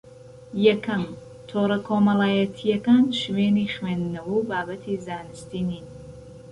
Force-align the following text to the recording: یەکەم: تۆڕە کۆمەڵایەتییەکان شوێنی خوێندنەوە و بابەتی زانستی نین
یەکەم: 0.67 1.03
تۆڕە 1.49 1.77
کۆمەڵایەتییەکان 1.87 3.05
شوێنی 3.21 3.71
خوێندنەوە 3.75 4.27
و 4.37 4.47
بابەتی 4.49 5.01
زانستی 5.05 5.61
نین 5.69 5.85